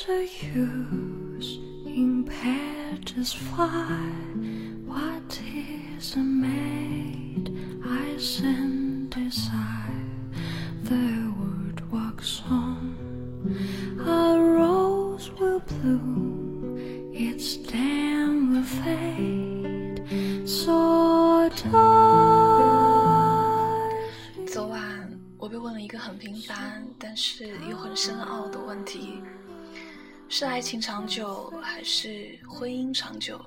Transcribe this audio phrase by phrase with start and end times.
[0.00, 4.10] is the use in petals fly?
[4.86, 7.54] What is a maid
[7.84, 10.04] I send desire?
[10.84, 12.96] The word walks on.
[14.00, 16.78] A rose will bloom,
[17.12, 20.02] its stem will fade.
[20.46, 21.66] So does
[24.46, 29.22] 昨晚我被问了一个很平凡，但是又很深奥的问题：
[30.33, 33.37] 是爱情长久，还是婚姻长久？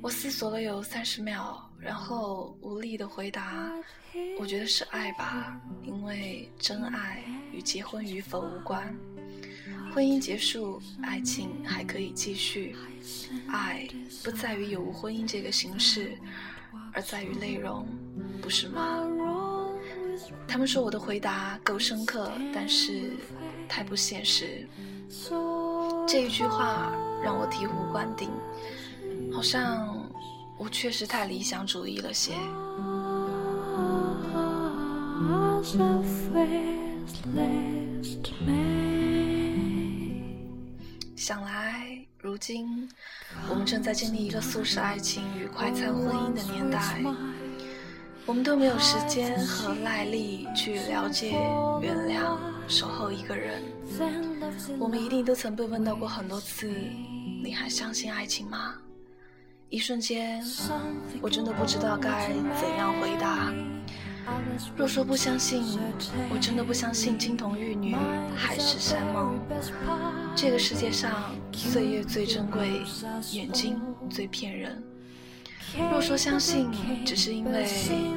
[0.00, 3.68] 我思索了有三十秒，然后无力的回答：
[4.38, 8.96] 我觉得是爱吧，因为真爱与结婚与否无关。
[9.92, 12.76] 婚姻结束，爱情还可以继续。
[13.48, 13.84] 爱
[14.22, 16.16] 不在于有无婚姻这个形式，
[16.92, 17.84] 而在于内容，
[18.40, 19.04] 不是吗？
[20.46, 23.16] 他们说我的回答够深刻，但是
[23.68, 24.64] 太不现实。
[26.06, 26.92] 这一句话
[27.22, 28.30] 让我醍醐灌顶，
[29.32, 29.88] 好像
[30.58, 32.32] 我确实太理想主义了些。
[41.16, 42.88] 想来，如今
[43.50, 47.02] 我们正在经历一个速食爱情与快餐婚姻的年代，
[48.28, 51.30] 我们都没有时间和耐力去了解、
[51.80, 52.36] 原谅、
[52.68, 53.62] 守候一个人。
[54.78, 56.70] 我们一定都曾被问到过很多次
[57.42, 58.74] ：“你还相信爱情吗？”
[59.70, 60.44] 一瞬间，
[61.22, 62.28] 我真的不知道该
[62.60, 63.50] 怎样回答。
[64.76, 65.62] 若说不相信，
[66.30, 67.96] 我真的不相信金童玉女、
[68.36, 69.40] 海誓山盟。
[70.36, 72.82] 这个世界上，岁月最珍贵，
[73.32, 74.82] 眼睛最骗人。
[75.90, 76.70] 若说相信，
[77.04, 77.66] 只是因为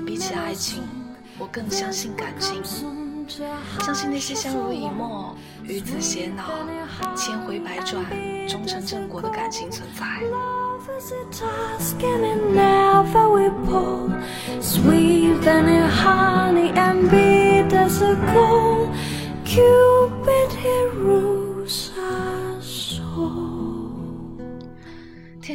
[0.05, 0.83] 比起爱情，
[1.38, 2.63] 我更相信感情，
[3.81, 8.06] 相信那些相濡以沫、与子偕老、千回百转、
[8.47, 10.06] 终成正果的感情存在。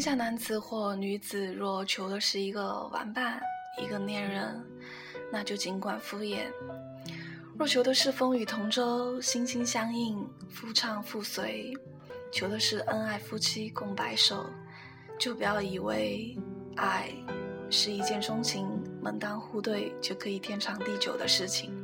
[0.06, 3.43] 下男子或女子若求的是一个玩伴、
[3.83, 4.65] 一个恋人，
[5.33, 6.44] 那就尽管敷衍；
[7.59, 11.77] 若求的是风雨同舟、心心相印、夫唱妇随，
[12.33, 14.47] 求的是恩爱夫妻共白首，
[15.19, 16.39] 就不要以为
[16.77, 17.11] 爱
[17.69, 21.75] 是一见钟情、门当户对就可以天长地久的事情。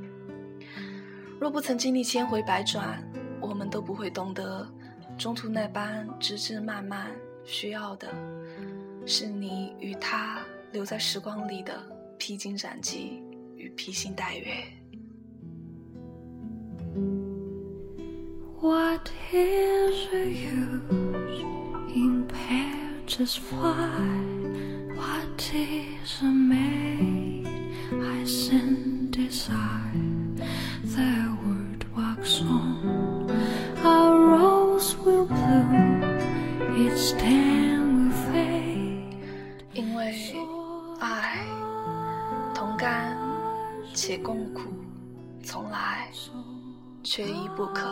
[1.41, 3.03] 若不曾经历千回百转，
[3.41, 4.73] 我们都不会懂得
[5.19, 7.11] 中途那般枝枝蔓蔓。
[7.45, 8.09] 需要的
[9.07, 10.41] 是你与他
[10.73, 11.83] 留在时光里的
[12.19, 13.23] 披荆斩棘
[13.57, 14.83] 与披星戴月。
[18.61, 21.43] What is the use
[21.93, 23.89] in petals fly?
[24.95, 27.49] What is a maid
[27.91, 29.93] I send desire?
[30.85, 32.62] The word walks on.
[39.73, 40.13] 因为
[41.01, 41.39] 爱
[42.55, 43.17] 同甘
[43.95, 44.63] 且共苦，
[45.43, 46.11] 从来
[47.03, 47.85] 缺一不可。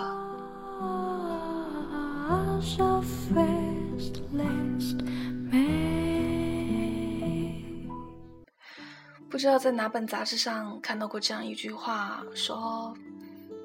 [9.28, 12.94] 不知道在哪本杂志上看到过这样一句话，说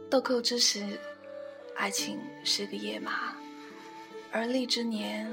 [0.09, 0.85] 豆蔻之时，
[1.75, 3.11] 爱情是个野马；
[4.37, 5.25] 而立之年，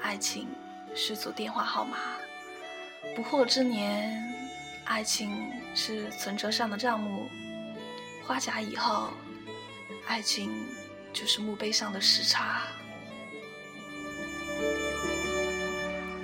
[0.00, 0.46] 爱情
[0.94, 1.96] 是组电话号码；
[3.16, 4.16] 不惑之年，
[4.84, 5.28] 爱情
[5.74, 7.26] 是存折上的账目；
[8.24, 9.08] 花甲以后，
[10.06, 10.52] 爱情
[11.12, 12.62] 就是墓碑上的时差。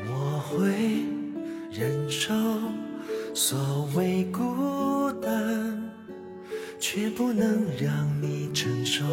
[0.06, 1.02] 我会
[1.72, 2.32] 忍受
[3.34, 5.90] 所谓孤单，
[6.78, 9.04] 却不能让你承受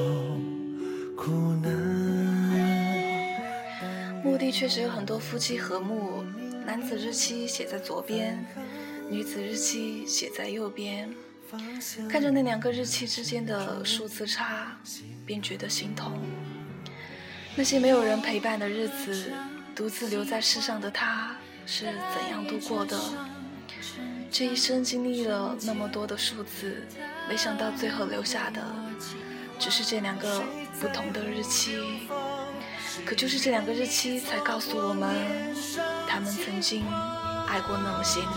[1.15, 1.31] 苦
[1.63, 1.86] 难。
[4.51, 6.23] 确实有很多夫妻和睦，
[6.65, 8.45] 男子日期写在左边，
[9.09, 11.13] 女子日期写在右边。
[12.09, 14.77] 看着那两个日期之间的数字差，
[15.25, 16.19] 便觉得心痛。
[17.55, 19.31] 那些没有人陪伴的日子，
[19.73, 21.35] 独自留在世上的他
[21.65, 22.99] 是怎样度过的？
[24.29, 26.85] 这一生经历了那么多的数字，
[27.29, 28.61] 没想到最后留下的
[29.57, 30.43] 只是这两个
[30.81, 31.77] 不同的日期。
[33.05, 35.15] 可就是这两个日期，才告诉我们，
[36.07, 36.85] 他们曾经
[37.47, 38.31] 爱过那么些年。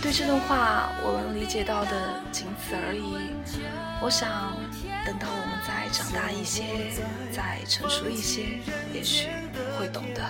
[0.00, 3.30] 对这段话，我能理解到的仅此而已。
[4.02, 4.52] 我想，
[5.06, 6.92] 等到我们再长大一些，
[7.32, 8.60] 再成熟一些，
[8.92, 9.28] 也许
[9.78, 10.22] 会懂得。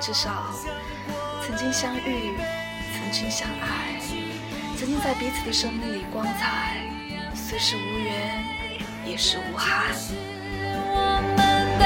[0.00, 0.52] 至少
[1.44, 2.36] 曾经相遇，
[2.94, 3.98] 曾经相爱，
[4.76, 6.76] 曾经在彼此的生命里光彩，
[7.34, 8.44] 虽是无缘，
[9.04, 9.86] 也是无憾。
[10.90, 11.38] 我们
[11.78, 11.84] 的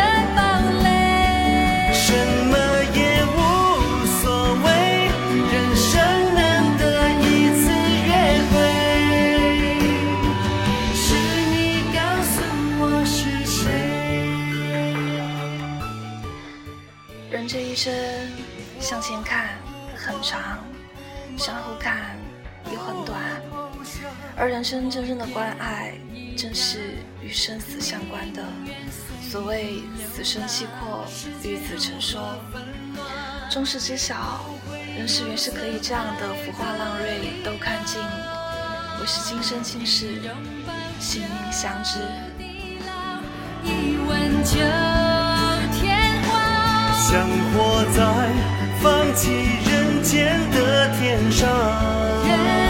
[17.63, 17.93] 一生，
[18.81, 19.51] 向前看
[19.97, 20.59] 很长，
[21.39, 22.17] 向后看
[22.73, 23.21] 又很短，
[24.37, 25.95] 而人生真正的关爱，
[26.37, 28.43] 正是与生死相关的。
[29.31, 29.83] 所谓
[30.13, 31.07] 死生契阔，
[31.43, 32.37] 与子成说。
[33.51, 34.45] 终是知晓，
[34.97, 38.01] 人世原是可以这样的浮华浪蕊都看尽，
[39.01, 40.21] 唯是今生今世，
[40.99, 42.01] 心灵相知。
[43.65, 44.92] 一吻就。
[47.13, 48.03] 想活在
[48.81, 49.29] 放弃
[49.71, 52.62] 人间的天上。